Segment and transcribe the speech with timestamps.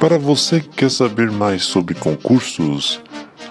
[0.00, 3.02] Para você que quer saber mais sobre concursos,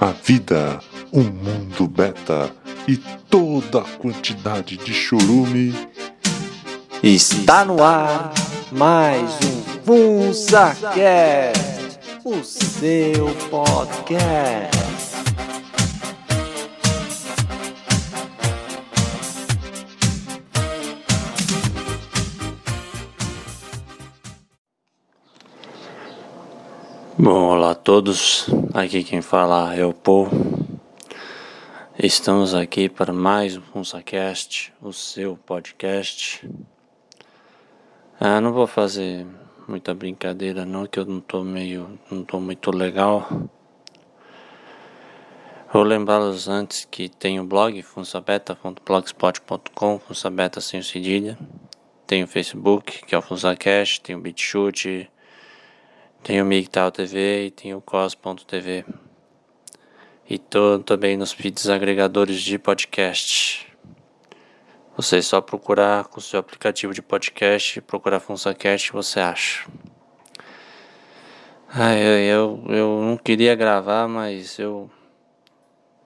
[0.01, 0.79] a vida,
[1.12, 2.50] o mundo beta
[2.88, 5.75] e toda a quantidade de chorume,
[7.04, 8.34] Está no ar
[8.71, 10.89] mais um FunsaCast,
[12.25, 14.98] o seu podcast.
[27.22, 28.46] Bom, olá a todos.
[28.73, 30.30] Aqui quem fala é o Paul.
[32.02, 36.50] Estamos aqui para mais um FunsaCast, o seu podcast.
[38.18, 39.27] Ah, não vou fazer
[39.68, 43.27] muita brincadeira não, que eu não tô meio, não tô muito legal.
[45.74, 51.38] Vou lembrá-los antes que tem o blog funsabeta.blogspot.com, funsabeta sem o cedilha.
[52.08, 55.12] Tem o Facebook, que é o FunsaCast, tem o BitChute,
[56.23, 58.86] tem o MGTOW TV e tem o cos.tv.
[60.30, 63.68] E tô também nos feeds agregadores de podcast.
[64.95, 69.66] Você só procurar com o seu aplicativo de podcast, procurar FunsaCast, você acha.
[71.69, 74.89] Ah, eu, eu, eu não queria gravar, mas eu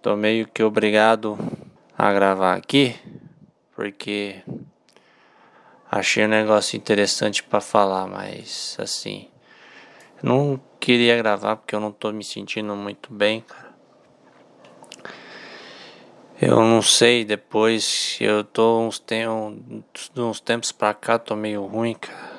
[0.01, 1.37] tô meio que obrigado
[1.97, 2.95] a gravar aqui,
[3.75, 4.43] porque
[5.89, 9.29] achei um negócio interessante para falar, mas assim,
[10.23, 13.73] não queria gravar porque eu não tô me sentindo muito bem, cara.
[16.41, 21.93] Eu não sei, depois eu tô uns, tem, uns tempos pra cá, tô meio ruim,
[21.93, 22.33] cara.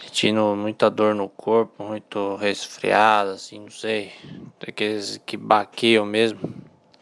[0.00, 4.12] Sentindo muita dor no corpo, muito resfriado, assim, não sei.
[4.66, 6.40] Aqueles que baqueiam mesmo.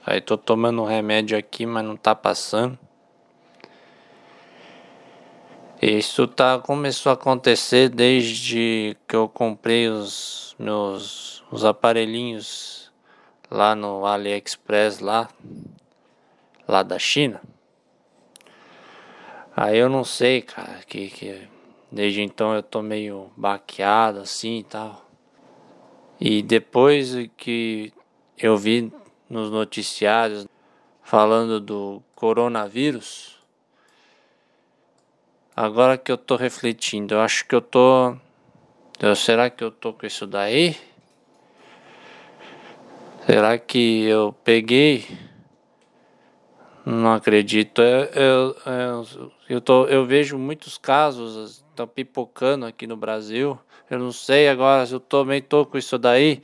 [0.04, 2.78] Aí tô tomando um remédio aqui, mas não tá passando.
[5.88, 12.90] Isso tá, começou a acontecer desde que eu comprei os meus os aparelhinhos
[13.48, 15.28] lá no AliExpress lá,
[16.66, 17.40] lá da China.
[19.56, 21.46] Aí eu não sei, cara, que, que
[21.92, 25.08] desde então eu tô meio baqueado assim e tal.
[26.20, 27.92] E depois que
[28.36, 28.92] eu vi
[29.30, 30.48] nos noticiários
[31.00, 33.35] falando do coronavírus,
[35.56, 38.14] agora que eu tô refletindo, eu acho que eu tô.
[39.16, 40.76] Será que eu tô com isso daí?
[43.24, 45.06] Será que eu peguei?
[46.84, 47.82] Não acredito.
[47.82, 53.58] Eu, eu, eu, eu, tô, eu vejo muitos casos estão pipocando aqui no Brasil.
[53.90, 56.42] Eu não sei agora se eu também tô com isso daí.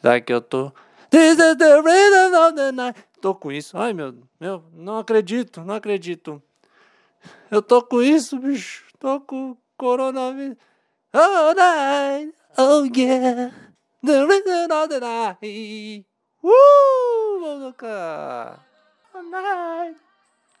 [0.00, 0.72] Será que eu tô?
[1.10, 3.04] This is the rhythm of the night.
[3.20, 3.76] Tô com isso.
[3.76, 6.42] Ai meu, meu, não acredito, não acredito.
[7.50, 8.84] Eu tô com isso, bicho.
[8.98, 10.56] Tô com coronavírus.
[11.14, 12.34] Oh, night.
[12.56, 13.52] Oh, yeah.
[14.02, 16.06] The rhythm of the night.
[16.42, 18.60] Uh, vamos tocar.
[19.14, 19.96] Oh, night.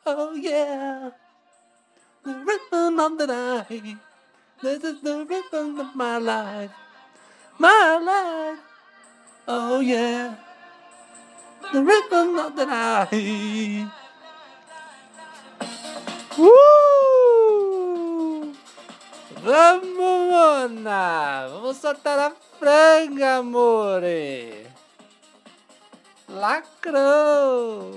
[0.04, 1.10] Oh, yeah.
[2.24, 3.98] The rhythm of the night.
[4.60, 6.70] This is the rhythm of my life.
[7.58, 8.60] My life.
[9.48, 10.36] Oh, yeah.
[11.72, 13.90] The rhythm of the night.
[16.38, 16.52] Uh!
[19.42, 21.46] Vamos, Mona!
[21.50, 24.66] Vamos soltar a franga, amore!
[26.28, 27.92] Lacrou!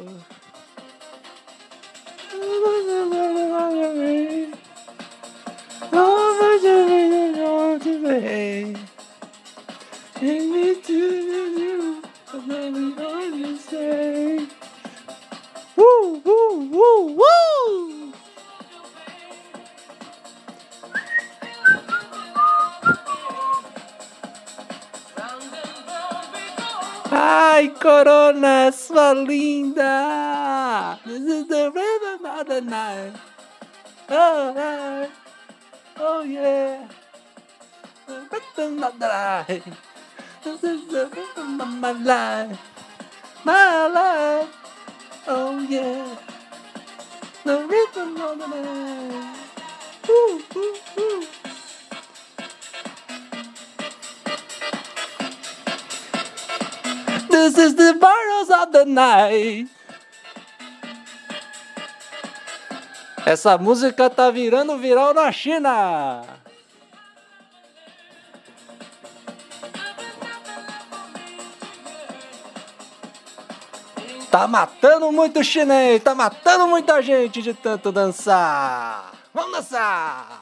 [10.20, 11.16] Take me to
[17.16, 17.45] woo!
[27.26, 31.00] Ai, Corona, sua linda!
[31.04, 33.18] This is the rhythm of the night.
[34.08, 35.10] Oh, oh,
[35.98, 36.88] oh yeah.
[38.06, 39.64] The rhythm of the night.
[40.44, 42.60] This is the rhythm of my life.
[43.44, 44.54] My life.
[45.26, 46.06] Oh yeah.
[47.44, 49.38] The rhythm of the night.
[50.08, 51.35] Ooh, ooh, ooh.
[57.46, 59.70] This is the virus of the night.
[63.24, 66.24] Essa música tá virando viral na China.
[74.32, 79.12] Tá matando muito chinês, tá matando muita gente de tanto dançar.
[79.32, 80.42] Vamos dançar!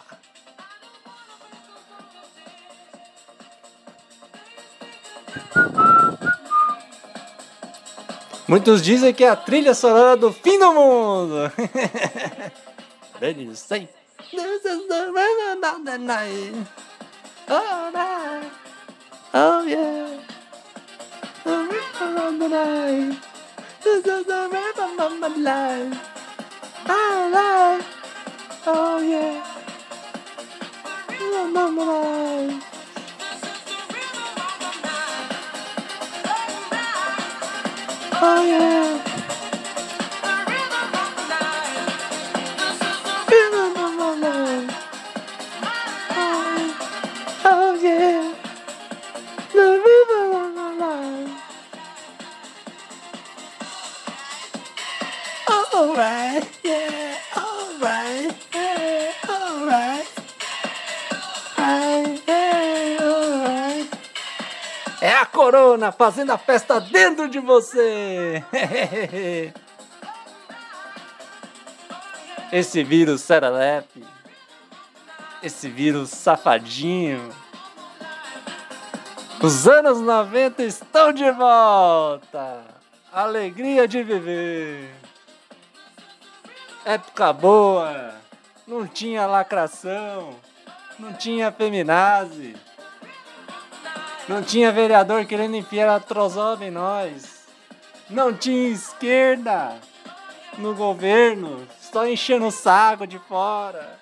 [8.54, 11.52] Muitos dizem que é a trilha sonora do fim do mundo.
[17.50, 17.92] Oh,
[19.34, 20.20] oh yeah.
[21.44, 23.20] The rhythm of the night.
[23.84, 26.00] This is the rhythm of my life.
[26.88, 27.88] Oh, life.
[28.68, 29.44] Oh yeah.
[31.52, 32.73] My life.
[38.26, 39.04] Oh yeah.
[43.30, 44.90] Rhythm of my life.
[46.12, 46.88] Oh,
[47.46, 48.34] oh yeah.
[49.54, 51.32] The rhythm of my life.
[55.74, 56.83] Alright, yeah,
[65.34, 68.42] corona fazendo a festa dentro de você.
[72.52, 74.06] Esse vírus serelepe.
[75.42, 77.34] Esse vírus safadinho.
[79.42, 82.62] Os anos 90 estão de volta.
[83.12, 84.90] Alegria de viver.
[86.86, 88.14] Época boa.
[88.68, 90.36] Não tinha lacração.
[90.98, 92.56] Não tinha feminazi.
[94.28, 97.44] Não tinha vereador querendo enfiar a trozoba em nós.
[98.10, 99.78] Não tinha esquerda
[100.58, 101.68] no governo.
[101.80, 104.00] Só enchendo o saco de fora.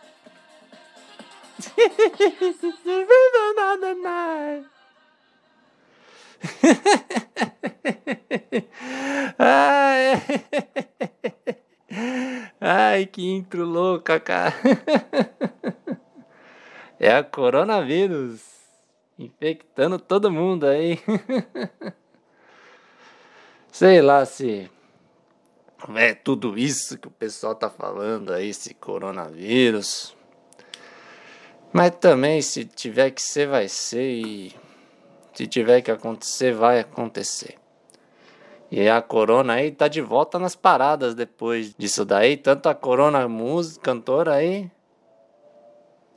[9.37, 10.21] Ai,
[12.59, 14.53] Ai, que intro louca, cara.
[16.99, 18.60] É a coronavírus
[19.25, 20.99] infectando todo mundo aí.
[23.71, 24.69] Sei lá se
[25.95, 30.15] é tudo isso que o pessoal tá falando aí, esse coronavírus.
[31.73, 34.03] Mas também, se tiver que ser, vai ser.
[34.03, 34.55] E
[35.33, 37.55] se tiver que acontecer, vai acontecer.
[38.69, 42.37] E a Corona aí tá de volta nas paradas depois disso daí.
[42.37, 44.69] Tanto a Corona música, cantora aí.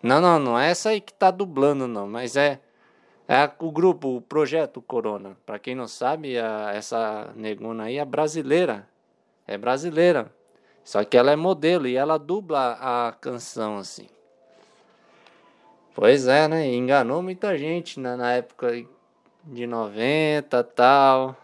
[0.03, 2.07] Não, não, não é essa aí que tá dublando, não.
[2.07, 2.61] Mas é,
[3.27, 5.37] é o grupo, o projeto Corona.
[5.47, 8.87] Pra quem não sabe, a, essa negona aí é brasileira.
[9.47, 10.31] É brasileira.
[10.85, 14.07] Só que ela é modelo e ela dubla a canção assim.
[15.95, 16.67] Pois é, né?
[16.75, 18.17] Enganou muita gente né?
[18.17, 18.85] na época
[19.45, 21.37] de 90 tal.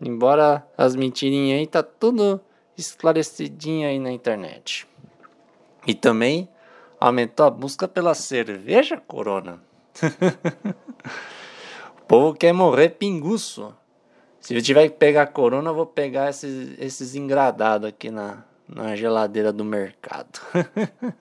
[0.00, 2.40] Embora as mentirinhas aí tá tudo
[2.76, 4.86] esclarecidinho aí na internet.
[5.86, 6.48] E também
[7.00, 9.60] aumentou a busca pela cerveja Corona.
[11.98, 13.74] o povo quer morrer pinguço.
[14.40, 18.94] Se eu tiver que pegar Corona, eu vou pegar esses, esses engradados aqui na, na
[18.94, 20.40] geladeira do mercado.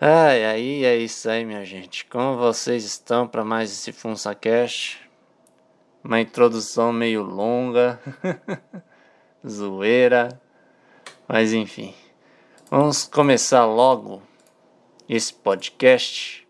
[0.00, 2.04] Ai, aí é isso aí, minha gente.
[2.06, 5.00] Como vocês estão para mais esse FunsaCast?
[6.02, 7.98] Uma introdução meio longa,
[9.48, 10.28] zoeira,
[11.26, 11.94] mas enfim.
[12.70, 14.22] Vamos começar logo
[15.08, 16.43] esse podcast.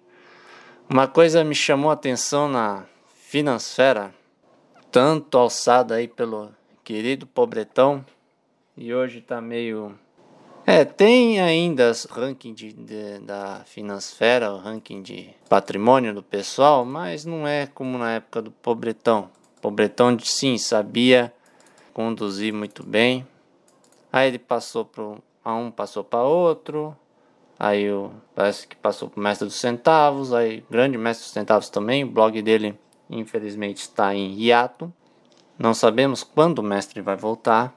[0.88, 2.84] Uma coisa me chamou a atenção na
[3.26, 4.14] Finansfera,
[4.90, 6.50] tanto alçada aí pelo
[6.84, 8.04] querido Pobretão,
[8.76, 9.98] e hoje tá meio
[10.66, 17.26] é, tem ainda ranking de, de, da Finansfera, o ranking de patrimônio do pessoal, mas
[17.26, 19.28] não é como na época do Pobretão.
[19.60, 21.30] Pobretão, sim, sabia
[21.92, 23.26] conduzir muito bem.
[24.10, 25.04] Aí ele passou para
[25.44, 26.96] a um, passou para outro.
[27.58, 27.86] Aí
[28.34, 30.32] parece que passou para o Mestre dos Centavos.
[30.32, 32.04] Aí, grande Mestre dos Centavos também.
[32.04, 34.92] O blog dele, infelizmente, está em hiato.
[35.58, 37.72] Não sabemos quando o mestre vai voltar.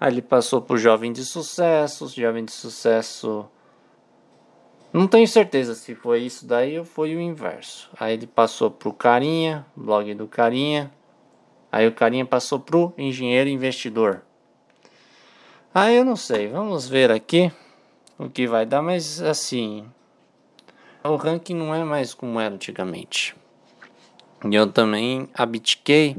[0.00, 3.46] Aí ele passou por Jovem de Sucesso, Jovem de Sucesso.
[4.92, 7.88] Não tenho certeza se foi isso daí ou foi o inverso.
[7.98, 10.92] Aí ele passou pro Carinha, blog do Carinha.
[11.70, 14.22] Aí o Carinha passou pro Engenheiro Investidor.
[15.72, 17.50] Aí eu não sei, vamos ver aqui
[18.18, 19.84] o que vai dar, mas assim,
[21.02, 23.34] o ranking não é mais como era antigamente.
[24.44, 26.16] E eu também abdiquei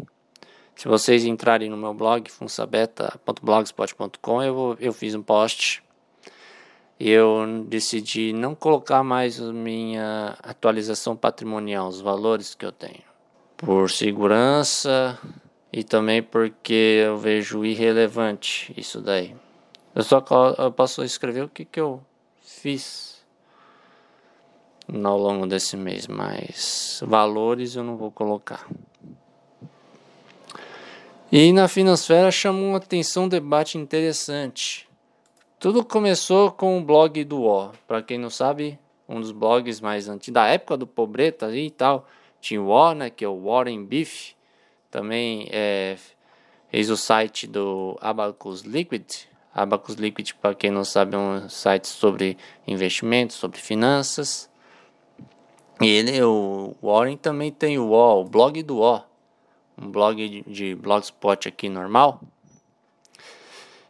[0.76, 5.84] se vocês entrarem no meu blog, funsabeta.blogspot.com, eu, eu fiz um post
[7.00, 13.02] eu decidi não colocar mais minha atualização patrimonial, os valores que eu tenho,
[13.58, 15.18] por segurança
[15.72, 19.36] e também porque eu vejo irrelevante isso daí.
[19.96, 20.24] Eu só
[20.58, 22.02] eu posso escrever o que, que eu
[22.42, 23.24] fiz.
[24.88, 28.68] ao longo desse mês, mas valores eu não vou colocar.
[31.32, 34.88] E na Financeira chamou atenção um debate interessante.
[35.60, 37.72] Tudo começou com o blog do O.
[37.88, 42.08] Para quem não sabe, um dos blogs mais antigos, da época do Pobreta e tal.
[42.42, 44.34] Tinha o O, né, que é o Warren Beef.
[44.92, 45.98] Também é,
[46.70, 49.28] fez o site do Abacus Liquid.
[49.54, 54.50] Abacus Liquid, para quem não sabe, é um site sobre investimentos, sobre finanças.
[55.82, 59.02] E ele, o Warren também tem o O, o blog do O
[59.78, 62.22] um blog de, de blogspot aqui normal.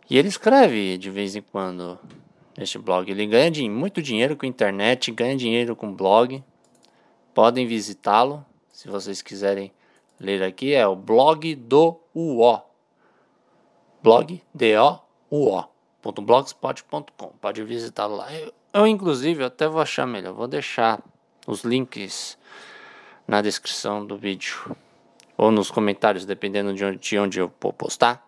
[0.09, 1.99] E ele escreve de vez em quando
[2.57, 3.09] neste blog.
[3.09, 6.43] Ele ganha de, muito dinheiro com internet, ganha dinheiro com blog.
[7.33, 9.71] Podem visitá-lo se vocês quiserem
[10.19, 10.73] ler aqui.
[10.73, 12.61] É o blog do UO.
[14.01, 15.02] Blog D-O-U-O.
[15.33, 17.27] .blogspot.com.
[17.41, 18.31] Pode visitá-lo lá.
[18.33, 20.33] Eu, eu, inclusive, até vou achar melhor.
[20.33, 21.01] Vou deixar
[21.47, 22.37] os links
[23.27, 24.75] na descrição do vídeo
[25.35, 28.27] ou nos comentários, dependendo de onde, de onde eu vou postar.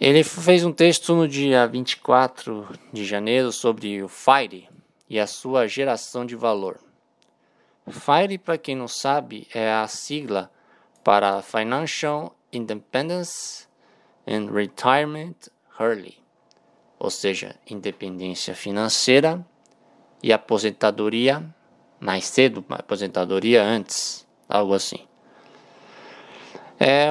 [0.00, 4.68] Ele fez um texto no dia 24 de janeiro sobre o FIRE
[5.08, 6.78] e a sua geração de valor.
[7.88, 10.50] FIRE, para quem não sabe, é a sigla
[11.04, 13.65] para Financial Independence
[14.26, 15.34] and Retirement
[15.78, 16.18] Early,
[16.98, 19.44] ou seja, independência financeira
[20.22, 21.44] e aposentadoria
[22.00, 25.00] mais cedo, aposentadoria antes algo assim.
[26.78, 27.08] É,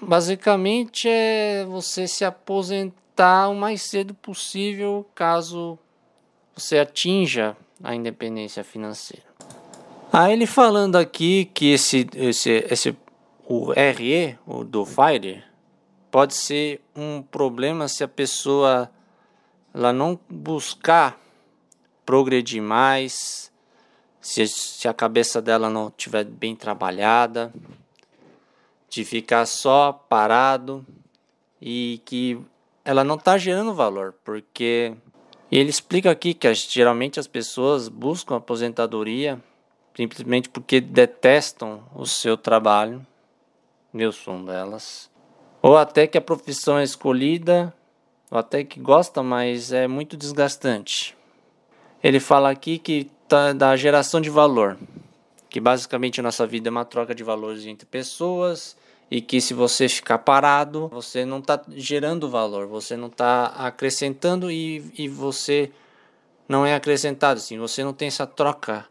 [0.00, 5.78] basicamente é você se aposentar o mais cedo possível caso
[6.54, 9.26] você atinja a independência financeira.
[10.12, 12.96] Aí ele falando aqui que esse, esse, esse
[13.46, 15.44] o RE, o do Fire,
[16.16, 18.90] pode ser um problema se a pessoa
[19.74, 21.20] ela não buscar
[22.06, 23.52] progredir mais,
[24.18, 27.52] se, se a cabeça dela não estiver bem trabalhada,
[28.88, 30.86] de ficar só parado
[31.60, 32.40] e que
[32.82, 34.96] ela não está gerando valor, porque
[35.52, 39.38] e ele explica aqui que geralmente as pessoas buscam aposentadoria
[39.94, 43.06] simplesmente porque detestam o seu trabalho,
[43.92, 45.14] eu sou um delas,
[45.66, 47.74] ou até que a profissão é escolhida,
[48.30, 51.16] ou até que gosta, mas é muito desgastante.
[52.00, 54.78] Ele fala aqui que da, da geração de valor,
[55.50, 58.76] que basicamente a nossa vida é uma troca de valores entre pessoas
[59.10, 64.48] e que se você ficar parado, você não está gerando valor, você não está acrescentando
[64.52, 65.72] e, e você
[66.48, 68.86] não é acrescentado, assim, você não tem essa troca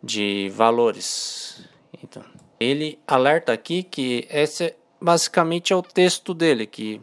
[0.00, 1.68] de valores.
[2.00, 2.22] Então,
[2.60, 7.00] ele alerta aqui que esse basicamente é o texto dele, que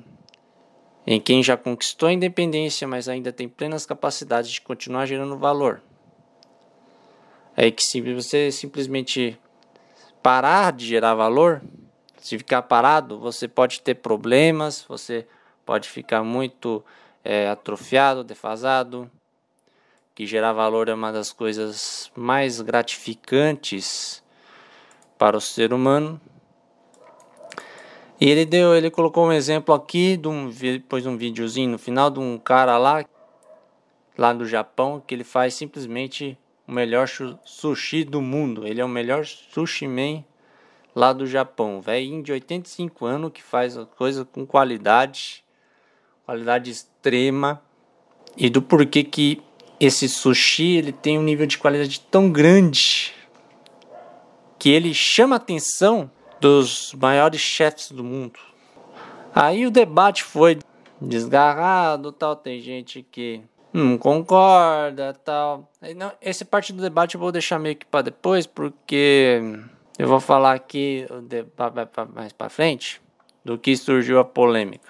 [1.05, 5.81] em quem já conquistou a independência, mas ainda tem plenas capacidades de continuar gerando valor
[7.61, 9.37] é que se você simplesmente
[10.23, 11.61] parar de gerar valor,
[12.17, 15.27] se ficar parado, você pode ter problemas, você
[15.65, 16.81] pode ficar muito
[17.21, 19.11] é, atrofiado, defasado.
[20.15, 24.23] Que gerar valor é uma das coisas mais gratificantes
[25.17, 26.19] para o ser humano.
[28.19, 32.09] E ele deu, ele colocou um exemplo aqui de um, depois um videozinho no final
[32.09, 33.05] de um cara lá,
[34.17, 37.07] lá do Japão, que ele faz simplesmente o melhor
[37.45, 38.67] sushi do mundo.
[38.67, 40.23] Ele é o melhor sushi man
[40.93, 41.79] lá do Japão.
[41.79, 45.41] Velhinho de 85 anos que faz coisa com qualidade,
[46.25, 47.61] qualidade extrema.
[48.35, 49.41] E do porquê que
[49.79, 53.13] esse sushi ele tem um nível de qualidade tão grande
[54.59, 58.39] que ele chama a atenção dos maiores chefs do mundo.
[59.33, 60.59] Aí o debate foi
[61.01, 63.41] desgarrado, tal, tem gente que
[63.71, 65.69] não concorda, tal.
[65.95, 69.41] Não, esse parte do debate eu vou deixar meio que para depois, porque
[69.97, 71.05] eu vou falar aqui
[72.13, 73.01] mais para frente
[73.43, 74.89] do que surgiu a polêmica.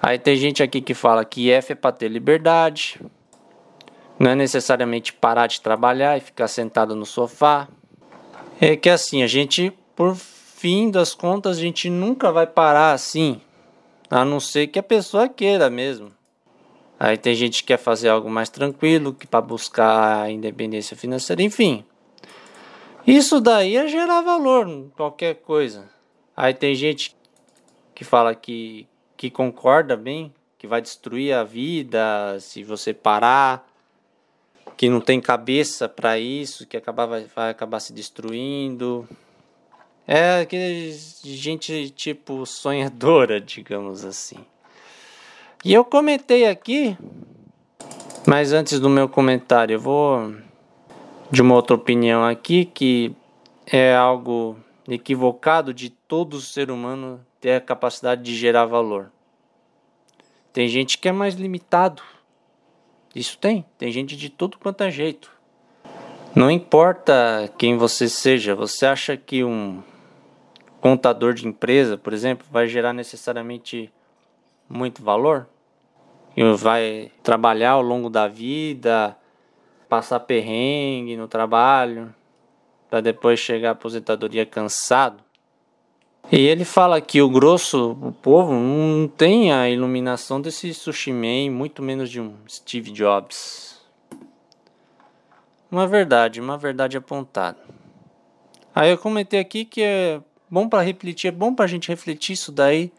[0.00, 3.00] Aí tem gente aqui que fala que F é para ter liberdade,
[4.18, 7.68] não é necessariamente parar de trabalhar e ficar sentado no sofá.
[8.60, 10.16] É que assim, a gente, por
[10.62, 13.40] fim das contas, a gente nunca vai parar assim,
[14.08, 16.12] a não ser que a pessoa queira mesmo.
[17.00, 21.42] Aí tem gente que quer fazer algo mais tranquilo, que para buscar a independência financeira,
[21.42, 21.84] enfim.
[23.04, 25.90] Isso daí é gerar valor em qualquer coisa.
[26.36, 27.16] Aí tem gente
[27.92, 33.68] que fala que, que concorda bem, que vai destruir a vida se você parar,
[34.76, 39.08] que não tem cabeça para isso, que acabar, vai, vai acabar se destruindo.
[40.06, 40.92] É aquele
[41.24, 44.38] gente tipo sonhadora, digamos assim.
[45.64, 46.96] E eu comentei aqui,
[48.26, 50.34] mas antes do meu comentário, eu vou
[51.30, 53.14] de uma outra opinião aqui que
[53.66, 54.56] é algo
[54.88, 59.10] equivocado de todo ser humano ter a capacidade de gerar valor.
[60.52, 62.02] Tem gente que é mais limitado.
[63.14, 63.64] Isso tem.
[63.78, 65.30] Tem gente de tudo quanto é jeito.
[66.34, 69.82] Não importa quem você seja, você acha que um
[70.82, 73.90] contador de empresa, por exemplo, vai gerar necessariamente
[74.68, 75.46] muito valor?
[76.36, 79.16] E vai trabalhar ao longo da vida,
[79.88, 82.12] passar perrengue no trabalho,
[82.90, 85.22] para depois chegar à aposentadoria cansado?
[86.32, 91.50] E ele fala que o grosso, o povo, não tem a iluminação desse sushi man,
[91.52, 93.80] muito menos de um Steve Jobs.
[95.70, 97.58] Uma verdade, uma verdade apontada.
[98.74, 100.20] Aí eu comentei aqui que é
[100.52, 102.92] bom para refletir, é bom para a gente refletir isso daí.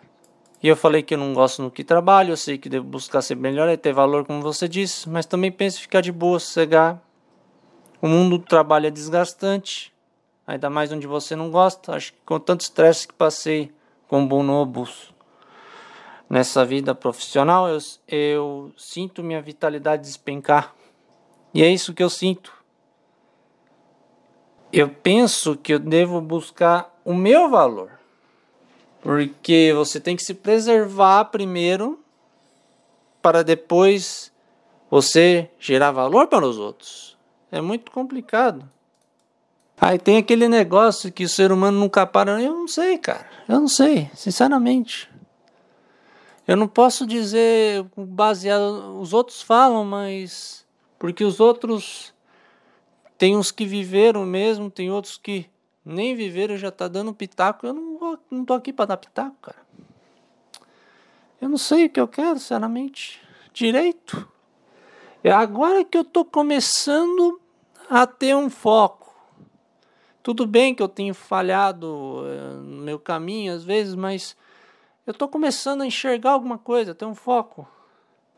[0.62, 3.22] E eu falei que eu não gosto no que trabalho, eu sei que devo buscar
[3.22, 6.40] ser melhor e ter valor, como você disse, mas também penso em ficar de boa,
[6.40, 7.00] sossegar.
[8.02, 9.94] O mundo do trabalho é desgastante
[10.48, 11.94] ainda mais onde você não gosta.
[11.94, 13.72] Acho que com tanto estresse que passei
[14.08, 15.14] com bonobos
[16.30, 20.74] nessa vida profissional, eu, eu sinto minha vitalidade despencar.
[21.54, 22.63] E é isso que eu sinto.
[24.74, 27.92] Eu penso que eu devo buscar o meu valor.
[29.02, 32.00] Porque você tem que se preservar primeiro
[33.22, 34.32] para depois
[34.90, 37.16] você gerar valor para os outros.
[37.52, 38.68] É muito complicado.
[39.80, 42.42] Aí tem aquele negócio que o ser humano nunca para.
[42.42, 43.28] Eu não sei, cara.
[43.48, 45.10] Eu não sei, sinceramente.
[46.48, 49.00] Eu não posso dizer baseado.
[49.00, 50.66] Os outros falam, mas.
[50.98, 52.13] Porque os outros.
[53.18, 55.50] Tem uns que viveram mesmo, tem outros que
[55.86, 57.66] nem viveram já tá dando pitaco.
[57.68, 59.64] Eu não, vou, não tô aqui para dar pitaco, cara.
[61.42, 63.22] Eu não sei o que eu quero, sinceramente.
[63.54, 64.28] Direito.
[65.24, 67.40] É agora que eu tô começando
[67.90, 69.14] a ter um foco.
[70.22, 74.38] Tudo bem que eu tenho falhado eh, no meu caminho às vezes, mas
[75.06, 77.68] eu estou começando a enxergar alguma coisa, ter um foco.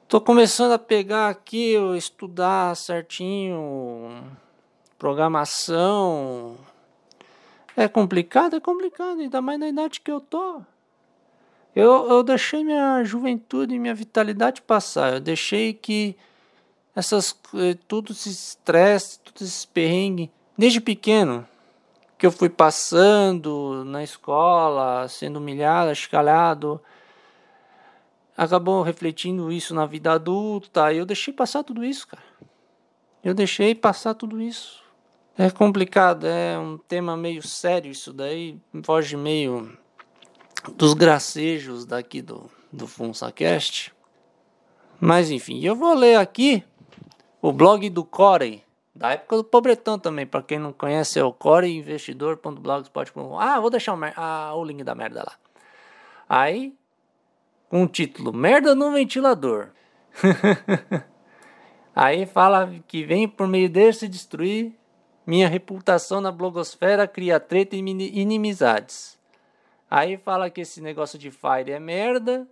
[0.01, 4.35] Estou começando a pegar aqui, estudar certinho,
[4.97, 6.57] programação.
[7.75, 8.55] É complicado?
[8.55, 10.61] É complicado, ainda mais na idade que eu tô.
[11.75, 15.15] Eu, eu deixei minha juventude e minha vitalidade passar.
[15.15, 16.15] Eu deixei que
[16.95, 21.45] essas eh, tudo esse estresse, tudo esse perrengue, desde pequeno,
[22.17, 26.81] que eu fui passando na escola, sendo humilhado, escalado,
[28.37, 30.93] acabou refletindo isso na vida adulta.
[30.93, 32.23] E eu deixei passar tudo isso, cara.
[33.21, 34.84] Eu deixei passar tudo isso.
[35.37, 39.77] É complicado, é um tema meio sério isso daí, foge meio
[40.77, 43.93] dos gracejos daqui do, do FunsaCast.
[44.97, 46.63] Mas enfim, eu vou ler aqui
[47.41, 48.63] o blog do Corey,
[48.95, 53.37] da época do Pobretão também, para quem não conhece, é o coreinvestidor.blogspot.com.
[53.37, 55.33] Ah, vou deixar o, ah, o link da merda lá.
[56.29, 56.73] Aí,
[57.67, 59.71] com o título Merda no Ventilador.
[61.93, 64.73] Aí fala que vem por meio desse destruir
[65.25, 69.17] minha reputação na blogosfera, cria treta e inimizades.
[69.89, 72.47] Aí fala que esse negócio de Fire é merda,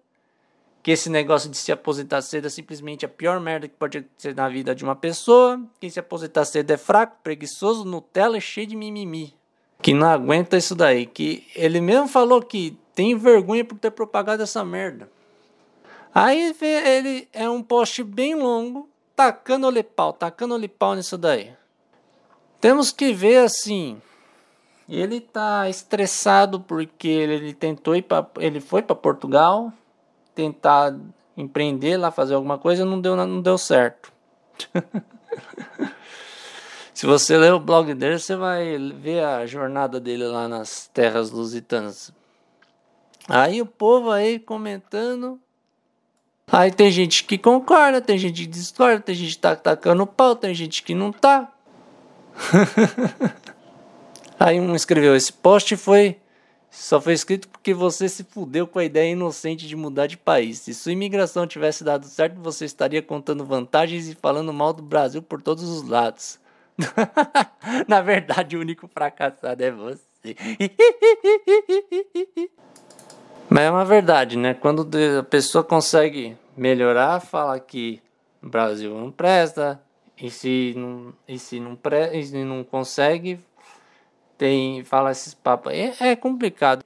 [0.82, 4.36] que esse negócio de se aposentar cedo é simplesmente a pior merda que pode ser
[4.36, 5.62] na vida de uma pessoa.
[5.80, 9.34] Quem se aposentar cedo é fraco, preguiçoso, Nutella cheio de mimimi.
[9.82, 11.06] Que não aguenta isso daí.
[11.06, 15.10] Que ele mesmo falou que tem vergonha por ter propagado essa merda.
[16.14, 21.54] Aí ele é um post bem longo, tacando-lhe pau, tacando-lhe pau nisso daí.
[22.64, 24.02] Temos que ver assim.
[24.88, 29.74] Ele tá estressado porque ele, tentou ir para ele foi para Portugal,
[30.34, 30.96] tentar
[31.36, 34.14] empreender lá, fazer alguma coisa, não deu, não deu certo.
[36.94, 41.32] Se você ler o blog dele, você vai ver a jornada dele lá nas terras
[41.32, 42.14] lusitanas.
[43.28, 45.38] Aí o povo aí comentando.
[46.50, 50.34] Aí tem gente que concorda, tem gente que discorda, tem gente que tá tacando pau,
[50.34, 51.54] tem gente que não tá.
[54.40, 56.18] aí um escreveu: Esse post foi
[56.74, 60.58] só foi escrito porque você se fudeu com a ideia inocente de mudar de país.
[60.58, 65.22] Se sua imigração tivesse dado certo, você estaria contando vantagens e falando mal do Brasil
[65.22, 66.40] por todos os lados.
[67.88, 70.02] Na verdade, o único fracassado é você.
[73.48, 74.56] Mas é uma verdade, né?
[74.56, 78.02] Quando a pessoa consegue melhorar, fala que
[78.42, 79.80] o Brasil não presta,
[80.18, 83.40] e se não, e se não, pre, e se não consegue,
[84.38, 85.74] tem fala esses papos.
[85.74, 86.84] É, é complicado.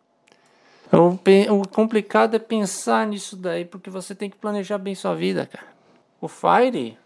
[0.92, 1.18] O,
[1.54, 5.68] o complicado é pensar nisso daí, porque você tem que planejar bem sua vida, cara.
[6.22, 6.98] O Fire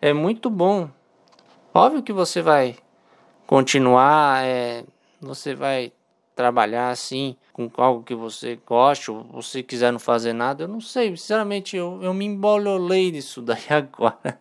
[0.00, 0.90] é muito bom.
[1.72, 2.76] Óbvio que você vai
[3.46, 4.84] continuar, é,
[5.20, 5.92] você vai
[6.34, 10.80] trabalhar assim, com algo que você gosta, ou você quiser não fazer nada, eu não
[10.80, 14.38] sei, sinceramente, eu, eu me embololei nisso daí agora.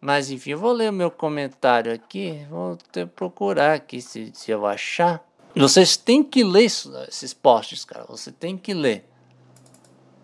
[0.00, 4.52] Mas enfim, eu vou ler o meu comentário aqui, vou ter, procurar aqui se, se
[4.52, 5.20] eu achar.
[5.52, 9.04] Vocês têm que ler isso, esses posts, cara, você tem que ler.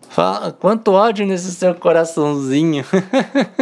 [0.07, 2.85] Fala, quanto ódio nesse seu coraçãozinho.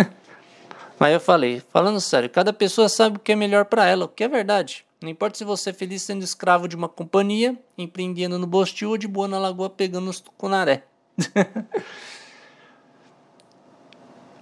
[1.00, 4.10] Mas eu falei, falando sério, cada pessoa sabe o que é melhor para ela, o
[4.10, 4.86] que é verdade.
[5.02, 8.98] Não importa se você é feliz sendo escravo de uma companhia, empreendendo no Bostil ou
[8.98, 10.86] de boa na lagoa pegando os tucunaré.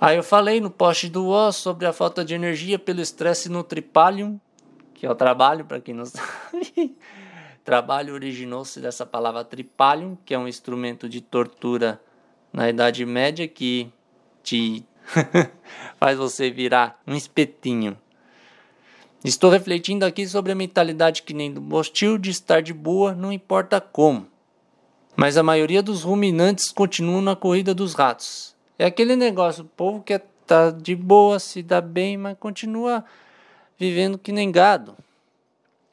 [0.02, 3.64] Aí eu falei no post do O sobre a falta de energia pelo estresse no
[3.64, 4.38] tripalium,
[4.94, 6.98] que é o trabalho, para quem não sabe.
[7.64, 12.02] trabalho originou-se dessa palavra tripalium, que é um instrumento de tortura
[12.52, 13.90] na Idade Média que
[14.44, 14.86] te
[15.98, 17.98] faz você virar um espetinho.
[19.24, 23.34] Estou refletindo aqui sobre a mentalidade que nem do Bostil de estar de boa, não
[23.34, 24.28] importa como.
[25.16, 28.56] Mas a maioria dos ruminantes continuam na corrida dos ratos.
[28.78, 33.04] É aquele negócio, o povo quer estar tá de boa, se dá bem, mas continua
[33.78, 34.96] vivendo que nem gado.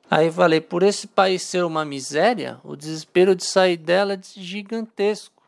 [0.09, 5.43] Aí falei, por esse país ser uma miséria, o desespero de sair dela é gigantesco.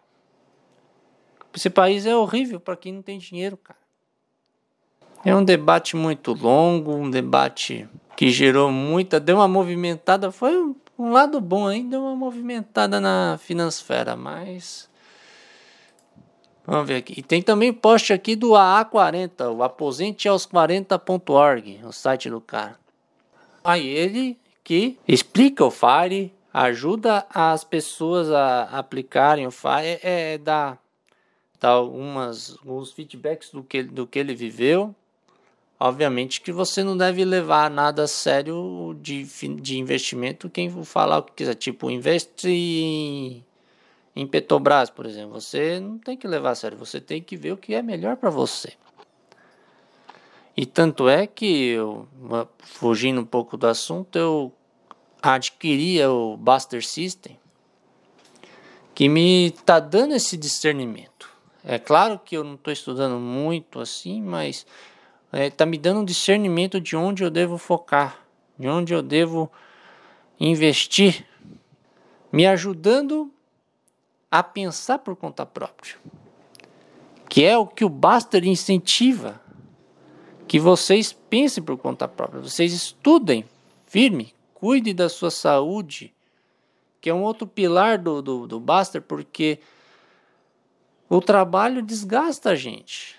[1.55, 3.79] Esse país é horrível para quem não tem dinheiro, cara.
[5.25, 10.75] É um debate muito longo, um debate que gerou muita, deu uma movimentada, foi um,
[10.99, 14.89] um lado bom aí, deu uma movimentada na finansfera, mas
[16.71, 17.15] Vamos ver aqui.
[17.17, 22.79] E tem também post aqui do AA40, o aposente aos 40.org, o site do cara.
[23.65, 30.39] Aí ele que explica o FIRE, ajuda as pessoas a aplicarem o FIRE, é, é
[30.39, 30.77] dá,
[31.59, 34.95] dá algumas, alguns feedbacks do que, do que ele viveu.
[35.81, 39.23] Obviamente que você não deve levar nada a sério de,
[39.61, 43.45] de investimento quem falar o que quiser, tipo, investe em,
[44.17, 45.41] em Petrobras, por exemplo.
[45.41, 48.17] Você não tem que levar a sério, você tem que ver o que é melhor
[48.17, 48.73] para você.
[50.57, 52.09] E tanto é que, eu,
[52.59, 54.53] fugindo um pouco do assunto, eu
[55.23, 57.39] adquiri o Buster System,
[58.93, 61.31] que me está dando esse discernimento.
[61.65, 64.67] É claro que eu não estou estudando muito assim, mas
[65.29, 68.19] está é, tá me dando um discernimento de onde eu devo focar,
[68.59, 69.51] de onde eu devo
[70.41, 71.27] investir,
[72.33, 73.31] me ajudando
[74.31, 75.97] a pensar por conta própria,
[77.29, 79.41] que é o que o Baster incentiva,
[80.47, 83.45] que vocês pensem por conta própria, vocês estudem
[83.87, 86.15] firme, cuide da sua saúde,
[87.01, 89.59] que é um outro pilar do, do, do Baster, porque
[91.09, 93.18] o trabalho desgasta a gente.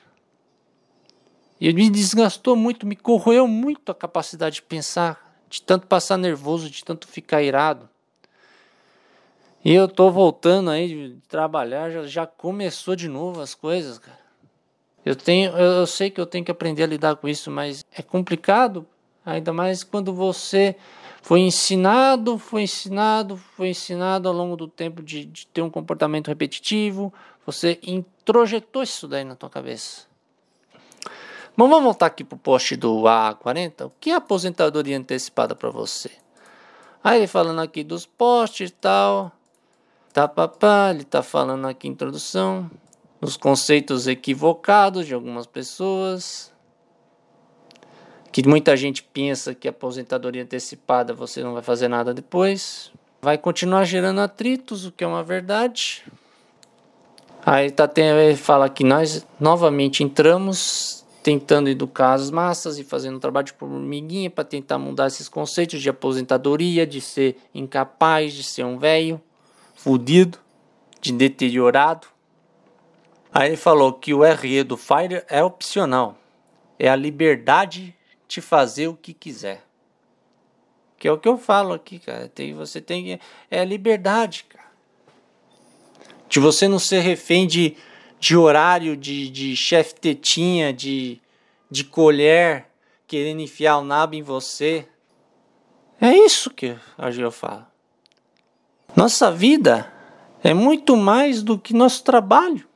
[1.59, 6.69] E me desgastou muito, me corroeu muito a capacidade de pensar, de tanto passar nervoso,
[6.69, 7.89] de tanto ficar irado.
[9.63, 14.17] E eu tô voltando aí de trabalhar, já, já começou de novo as coisas, cara.
[15.05, 17.85] Eu tenho, eu, eu sei que eu tenho que aprender a lidar com isso, mas
[17.91, 18.87] é complicado,
[19.25, 20.77] ainda mais quando você
[21.21, 26.27] foi ensinado, foi ensinado, foi ensinado ao longo do tempo de, de ter um comportamento
[26.29, 27.13] repetitivo,
[27.45, 30.08] você introjetou isso daí na tua cabeça.
[31.67, 33.87] Vamos voltar aqui para o post do A40.
[33.87, 36.09] O que é aposentadoria antecipada para você?
[37.03, 39.29] Aí ele falando aqui dos postes e tal.
[40.13, 42.71] Tá, papá, ele tá falando aqui introdução.
[43.19, 46.49] Os conceitos equivocados de algumas pessoas.
[48.31, 52.89] Que muita gente pensa que aposentadoria antecipada você não vai fazer nada depois.
[53.21, 56.05] Vai continuar gerando atritos, o que é uma verdade.
[57.45, 60.98] Aí tá, ele fala que nós novamente entramos
[61.29, 65.79] tentando educar as massas e fazendo um trabalho de formiguinha para tentar mudar esses conceitos
[65.79, 69.21] de aposentadoria, de ser incapaz, de ser um velho,
[69.75, 70.39] fudido,
[70.99, 72.07] de deteriorado.
[73.31, 76.17] Aí ele falou que o RE do Fire é opcional,
[76.79, 77.95] é a liberdade
[78.27, 79.63] de fazer o que quiser.
[80.97, 82.27] Que é o que eu falo aqui, cara.
[82.27, 83.19] Tem, você tem
[83.51, 84.65] é liberdade, cara.
[86.27, 87.77] De você não ser refém de
[88.19, 91.21] de horário de, de chefe tetinha, de,
[91.71, 92.67] de colher,
[93.07, 94.87] querendo enfiar o nabo em você.
[96.01, 97.71] É isso que a Geo fala.
[98.95, 99.91] Nossa vida
[100.43, 102.67] é muito mais do que nosso trabalho.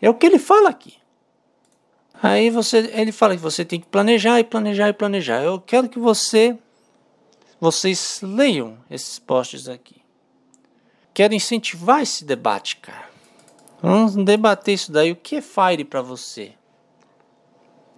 [0.00, 0.94] É o que ele fala aqui.
[2.22, 5.42] Aí você, ele fala que você tem que planejar e planejar e planejar.
[5.42, 6.56] Eu quero que você,
[7.60, 10.02] vocês leiam esses posts aqui.
[11.12, 13.11] Quero incentivar esse debate, cara.
[13.82, 15.10] Vamos debater isso daí.
[15.10, 16.52] O que é Fire para você?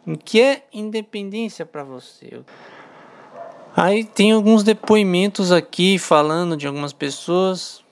[0.06, 2.42] O que é independência para você?
[3.76, 7.84] Aí tem alguns depoimentos aqui falando de algumas pessoas.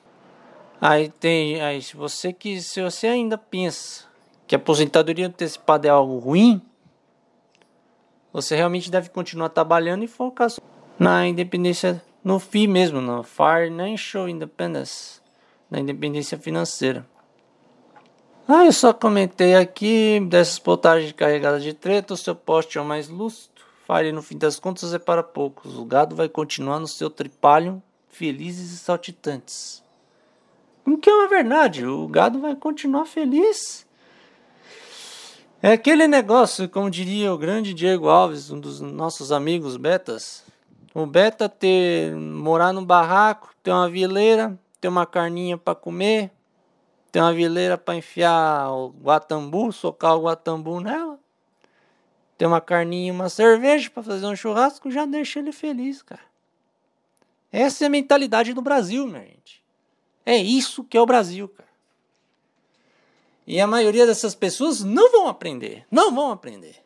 [0.81, 4.05] Aí tem, aí se você que se você ainda pensa
[4.47, 6.63] que a aposentadoria antecipada é algo ruim,
[8.33, 10.49] você realmente deve continuar trabalhando e focar
[10.99, 15.21] na independência, no FI mesmo, no Financial Independence,
[15.71, 17.07] na independência financeira.
[18.49, 22.85] Ah, eu só comentei aqui dessas potagens carregadas de treta, o seu poste é o
[22.85, 23.53] mais lúcido.
[23.87, 25.79] Fire no fim das contas é para poucos.
[25.79, 29.83] O gado vai continuar no seu tripalho, felizes e saltitantes.
[30.85, 33.87] O que é uma verdade, o gado vai continuar feliz.
[35.63, 40.43] É aquele negócio, como diria o grande Diego Alves, um dos nossos amigos betas.
[40.93, 46.33] O beta ter morar no barraco, ter uma vileira, ter uma carninha para comer,
[47.13, 51.21] ter uma vileira para enfiar o guatambu, socar o guatambu nela,
[52.39, 56.23] ter uma carninha e uma cerveja para fazer um churrasco, já deixa ele feliz, cara.
[57.53, 59.63] Essa é a mentalidade do Brasil, minha gente.
[60.25, 61.69] É isso que é o Brasil, cara.
[63.47, 65.85] E a maioria dessas pessoas não vão aprender.
[65.91, 66.83] Não vão aprender.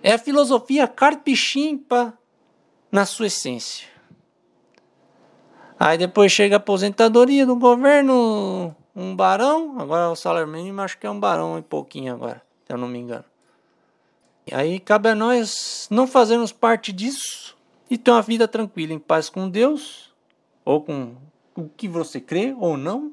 [0.00, 2.16] É a filosofia carpechimpa
[2.92, 3.88] na sua essência.
[5.78, 9.78] Aí depois chega a aposentadoria do governo, um barão.
[9.78, 12.88] Agora o salário mínimo acho que é um barão e pouquinho agora, se eu não
[12.88, 13.24] me engano.
[14.50, 17.56] Aí cabe a nós não fazermos parte disso
[17.90, 20.12] e ter uma vida tranquila, em paz com Deus,
[20.64, 21.14] ou com
[21.54, 23.12] o que você crê ou não,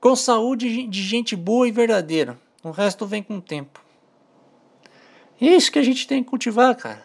[0.00, 2.38] com saúde de gente boa e verdadeira.
[2.62, 3.80] O resto vem com o tempo.
[5.40, 7.04] E é isso que a gente tem que cultivar, cara.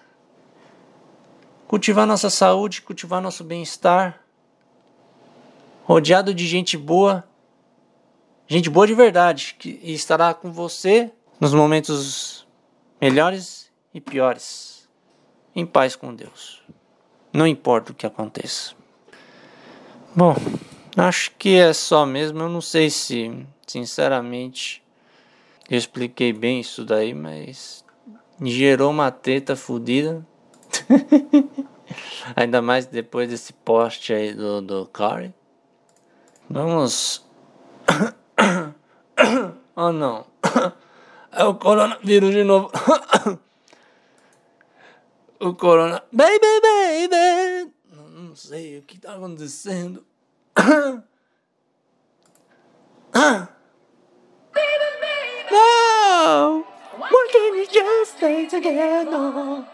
[1.67, 4.21] Cultivar nossa saúde, cultivar nosso bem-estar.
[5.87, 7.23] Rodeado de gente boa.
[8.47, 12.47] Gente boa de verdade, que estará com você nos momentos
[12.99, 14.87] melhores e piores.
[15.55, 16.61] Em paz com Deus.
[17.33, 18.75] Não importa o que aconteça.
[20.15, 20.35] Bom,
[20.97, 22.39] Acho que é só mesmo.
[22.39, 23.31] Eu não sei se,
[23.67, 24.81] sinceramente,
[25.69, 27.85] eu expliquei bem isso daí, mas
[28.41, 30.25] gerou uma treta fodida.
[32.35, 35.31] Ainda mais depois desse post aí do, do Corey.
[36.49, 37.25] Vamos.
[39.75, 40.25] oh não.
[41.29, 42.71] É o coronavírus de novo.
[45.39, 46.01] o corona.
[46.11, 47.71] Baby, baby!
[47.91, 50.03] Não sei o que tá acontecendo
[55.51, 56.65] no!
[56.97, 59.65] Why can't we just stay together?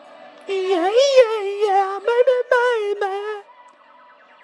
[0.47, 3.42] Yeah, yeah, yeah, baby, baby.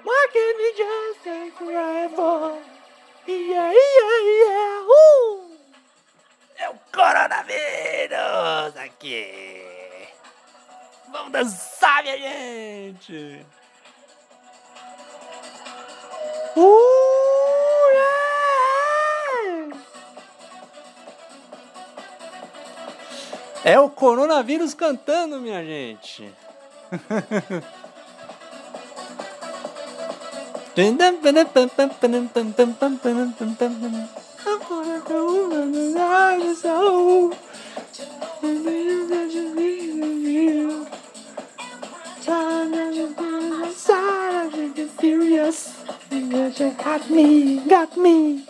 [0.10, 2.58] Why can't we just stay forever?
[3.28, 4.82] Yeah, yeah, yeah.
[4.89, 5.45] Uh!
[6.58, 10.08] É o coronavírus aqui.
[11.12, 13.45] Vamos dançar, minha gente.
[23.63, 26.34] É o coronavírus cantando, minha gente.
[45.00, 45.76] Furious.
[46.78, 48.49] Got me, got me.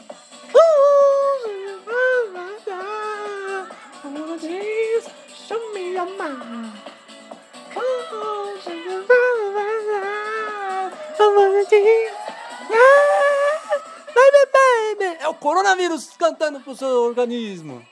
[15.69, 17.85] Coronavírus cantando pro seu organismo.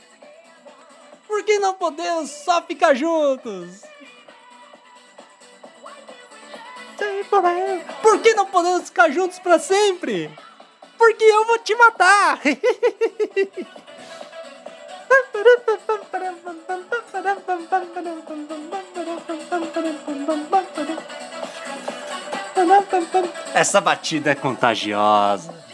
[1.28, 3.82] Por que não podemos só ficar juntos?
[8.02, 10.32] Por que não podemos ficar juntos para sempre?
[10.98, 12.40] Porque eu vou te matar!
[23.54, 25.67] Essa batida é contagiosa.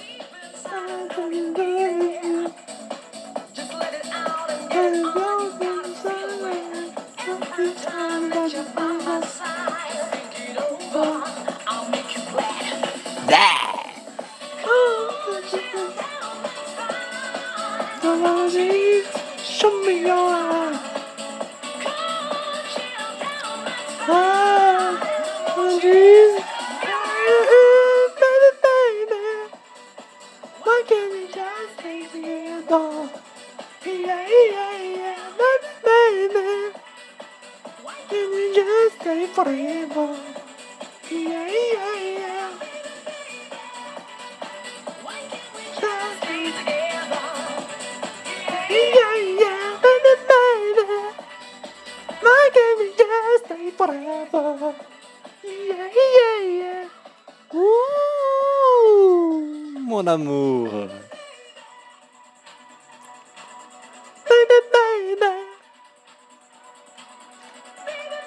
[64.30, 65.32] Baby.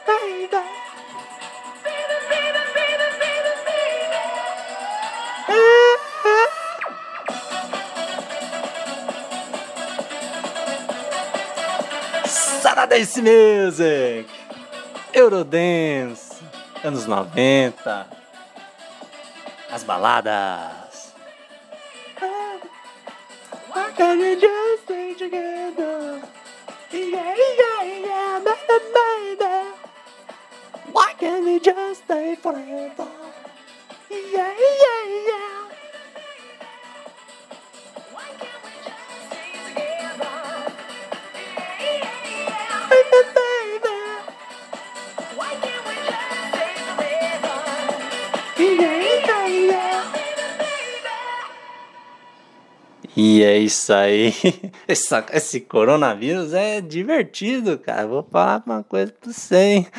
[0.07, 0.63] Baby.
[12.63, 14.27] Saturdays Music
[15.15, 16.37] Eurodance
[16.85, 18.07] Anos 90
[19.71, 20.86] As baladas
[23.97, 26.23] Can't we just stay together?
[26.93, 29.55] Yeah, yeah, yeah, baby, baby
[30.93, 33.09] Why can't we just stay forever?
[34.11, 35.56] Yeah, yeah, yeah
[53.17, 54.35] E é isso aí.
[54.87, 58.07] Essa, esse coronavírus é divertido, cara.
[58.07, 59.87] Vou falar uma coisa pra você,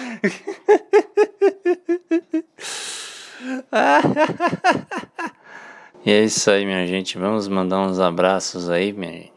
[6.05, 7.17] e é isso aí, minha gente.
[7.17, 9.33] Vamos mandar uns abraços aí, minha gente.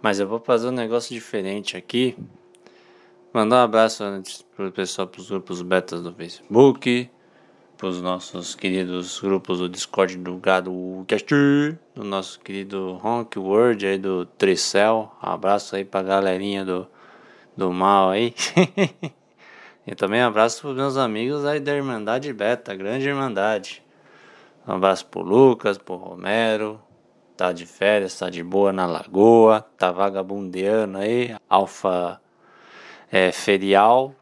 [0.00, 2.16] Mas eu vou fazer um negócio diferente aqui.
[3.32, 7.10] Mandar um abraço antes pro pessoal, pros grupos betas do Facebook,
[7.78, 11.32] pros nossos queridos grupos do Discord do Gado Cast,
[11.94, 15.12] do nosso querido Honk World aí do Tricel.
[15.22, 16.88] Um abraço aí pra galerinha do,
[17.56, 18.34] do mal aí.
[19.86, 23.80] e também um abraço pros meus amigos aí da Irmandade Beta, grande Irmandade.
[24.66, 26.82] Um abraço pro Lucas, pro Romero.
[27.36, 32.20] Tá de férias, tá de boa na lagoa, tá vagabundeando aí, alfa
[33.12, 34.12] é, ferial.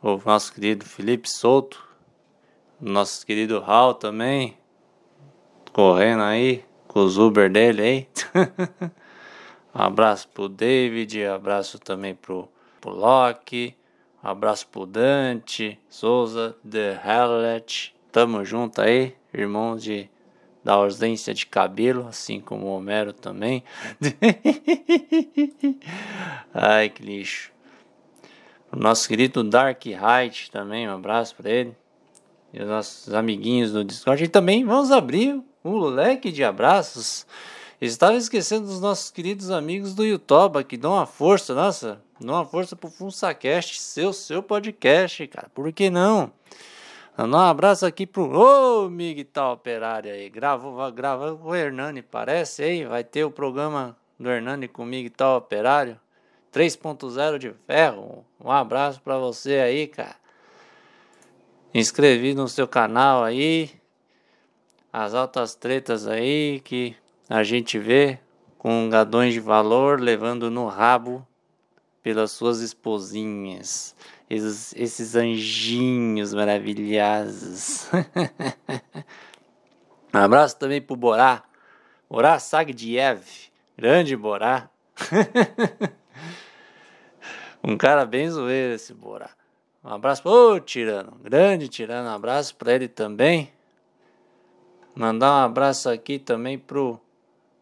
[0.00, 1.93] O nosso querido Felipe Souto,
[2.90, 4.56] nosso querido Raul também,
[5.72, 8.08] correndo aí com os Uber dele aí.
[9.74, 12.48] um abraço pro David, abraço também pro,
[12.80, 13.74] pro Loki,
[14.22, 17.94] um abraço pro Dante, Souza, The Hellet.
[18.12, 20.10] Tamo junto aí, irmãos de
[20.62, 23.62] da ausência de cabelo, assim como o Homero também.
[26.54, 27.52] Ai, que lixo.
[28.72, 31.76] O nosso querido Dark Height também, um abraço para ele.
[32.54, 34.22] E os nossos amiguinhos do Discord.
[34.22, 37.26] E também vamos abrir um leque de abraços.
[37.80, 42.44] Estava esquecendo dos nossos queridos amigos do YouTube que dão uma força, nossa, dão uma
[42.44, 45.50] força pro FunsaCast, seu, seu podcast, cara.
[45.52, 46.30] Por que não?
[47.18, 50.30] Mandar um abraço aqui pro ô Miguel Operário aí.
[50.30, 52.84] Gravou, gravou o Hernani, parece aí.
[52.84, 55.98] Vai ter o programa do Hernani com o Miguel Operário.
[56.52, 58.24] 3.0 de ferro.
[58.40, 60.23] Um abraço pra você aí, cara.
[61.74, 63.68] Inscrevi no seu canal aí.
[64.92, 66.94] As altas tretas aí que
[67.28, 68.20] a gente vê
[68.56, 71.26] com gadões de valor levando no rabo
[72.00, 73.96] pelas suas esposinhas
[74.30, 77.88] esses, esses anjinhos maravilhosos.
[80.12, 81.42] um abraço também pro Borá,
[82.08, 83.24] Borá Sagdiev,
[83.76, 84.70] grande Borá.
[87.64, 89.30] um cara bem zoeiro esse Borá.
[89.84, 93.52] Um abraço pro Tirano, grande Tirano, um abraço para ele também.
[94.94, 96.98] Mandar um abraço aqui também pro,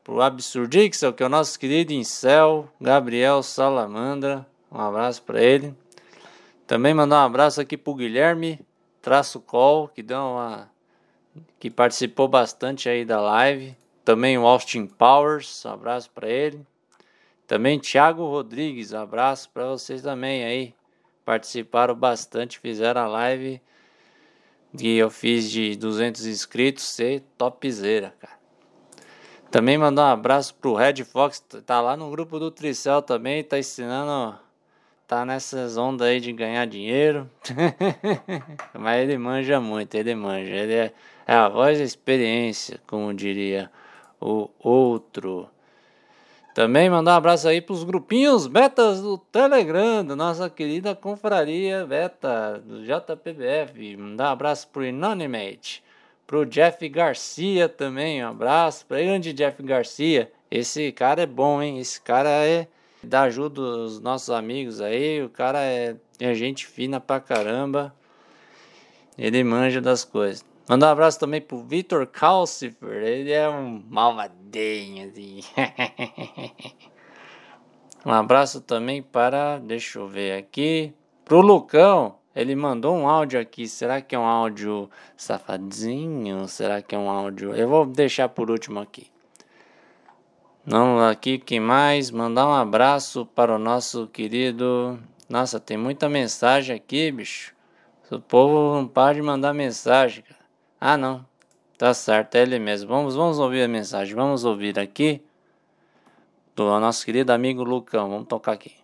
[0.05, 4.47] pro Absurdixel, que é o nosso querido Incel, Gabriel Salamandra.
[4.71, 5.75] Um abraço para ele.
[6.65, 8.61] Também mandar um abraço aqui pro Guilherme
[9.01, 10.71] Traço Col, que deu uma
[11.59, 13.77] que participou bastante aí da live.
[14.05, 16.65] Também o Austin Powers, um abraço para ele.
[17.49, 20.75] Também Thiago Rodrigues, um abraço para vocês também aí.
[21.33, 23.59] Participaram bastante, fizeram a live
[24.77, 28.35] que eu fiz de 200 inscritos, ser topzera, cara.
[29.51, 33.59] Também mandar um abraço pro Red Fox, tá lá no grupo do Tricel também, tá
[33.59, 34.39] ensinando
[35.07, 37.31] tá nessas ondas aí de ganhar dinheiro.
[38.79, 40.53] Mas ele manja muito, ele manja.
[40.53, 40.93] Ele é,
[41.27, 43.71] é a voz da experiência, como diria
[44.21, 45.49] o outro.
[46.55, 52.59] Também mandar um abraço aí pros grupinhos betas do Telegram, da nossa querida confraria beta
[52.59, 53.97] do JPBF.
[53.97, 55.83] Mandar um abraço pro Inanimate,
[56.27, 58.23] pro Jeff Garcia também.
[58.23, 60.31] Um abraço pra grande Jeff Garcia.
[60.51, 61.79] Esse cara é bom, hein?
[61.79, 62.69] Esse cara é
[63.03, 65.23] dá ajuda os nossos amigos aí.
[65.23, 67.95] O cara é, é gente fina pra caramba.
[69.17, 70.45] Ele manja das coisas.
[70.69, 73.03] Manda um abraço também pro Vitor Calcifer.
[73.03, 75.41] Ele é um malvadinho, assim.
[78.07, 79.59] um abraço também para.
[79.59, 80.95] Deixa eu ver aqui.
[81.25, 82.17] Pro Lucão.
[82.35, 83.69] Ele mandou um áudio aqui.
[83.69, 86.49] Será que é um áudio safadinho?
[86.49, 87.55] Será que é um áudio.
[87.55, 89.13] Eu vou deixar por último aqui.
[90.65, 92.11] Vamos aqui, quem mais?
[92.11, 94.99] Mandar um abraço para o nosso querido.
[95.29, 97.53] Nossa, tem muita mensagem aqui, bicho.
[98.13, 100.41] O povo não para de mandar mensagem, cara.
[100.79, 101.25] Ah, não.
[101.79, 102.89] Tá certo, é ele mesmo.
[102.89, 104.15] Vamos, vamos ouvir a mensagem.
[104.15, 105.25] Vamos ouvir aqui
[106.55, 108.11] do nosso querido amigo Lucão.
[108.11, 108.77] Vamos tocar aqui.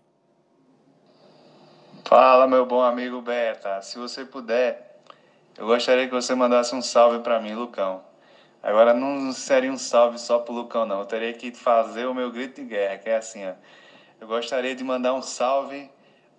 [2.07, 3.83] Fala, meu bom amigo Beta.
[3.83, 4.99] Se você puder,
[5.59, 8.01] eu gostaria que você mandasse um salve para mim, Lucão.
[8.63, 11.01] Agora não seria um salve só pro Lucão, não.
[11.01, 13.53] Eu teria que fazer o meu grito de guerra, que é assim, ó.
[14.21, 15.91] Eu gostaria de mandar um salve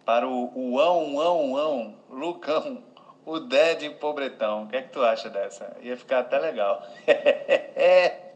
[0.09, 2.83] para o, o ão, ão, ão, Lucão,
[3.23, 4.63] o Ded Pobretão.
[4.63, 5.77] O que é que tu acha dessa?
[5.83, 6.81] Ia ficar até legal.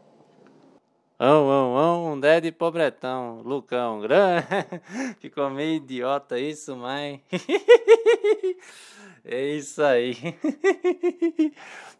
[1.18, 4.46] Ão, ão, ão, um Ded Pobretão, Lucão, grande.
[5.18, 7.20] Ficou meio idiota isso, mas.
[9.24, 10.16] é isso aí.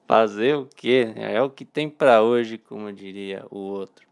[0.06, 1.12] Fazer o que?
[1.16, 4.06] É o que tem para hoje, como diria o outro.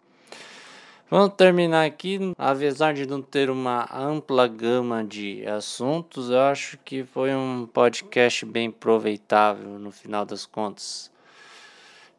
[1.13, 2.19] Vamos terminar aqui.
[2.39, 8.47] Apesar de não ter uma ampla gama de assuntos, eu acho que foi um podcast
[8.47, 11.13] bem aproveitável no final das contas.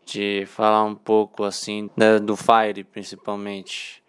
[0.05, 4.03] De falar um pouco assim né, do Fire, principalmente.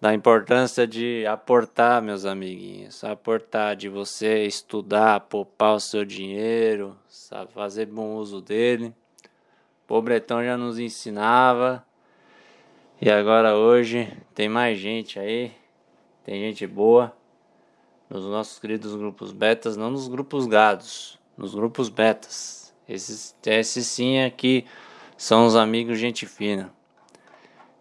[0.00, 3.02] Da importância de aportar, meus amiguinhos.
[3.02, 8.94] Aportar, de você estudar, poupar o seu dinheiro, sabe, fazer bom uso dele.
[9.82, 11.84] O Pobretão já nos ensinava.
[13.02, 15.50] E agora hoje tem mais gente aí,
[16.22, 17.16] tem gente boa
[18.10, 22.74] nos nossos queridos grupos betas, não nos grupos gados, nos grupos betas.
[22.86, 24.66] Esses, esses sim aqui
[25.16, 26.70] são os amigos gente fina.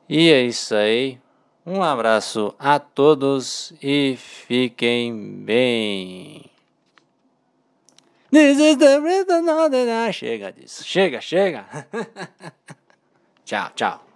[0.07, 1.19] E é isso aí.
[1.65, 6.49] Um abraço a todos e fiquem bem.
[8.31, 10.13] This is the rhythm of the night.
[10.13, 10.85] Chega disso.
[10.85, 11.65] Chega, chega.
[13.43, 14.08] tchau, tchau.